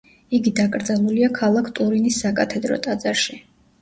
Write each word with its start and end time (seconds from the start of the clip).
იგი 0.37 0.53
დაკრძალულია 0.59 1.29
ქალაქ 1.39 1.69
ტურინის 1.81 2.19
საკათედრო 2.25 2.81
ტაძარში. 2.89 3.39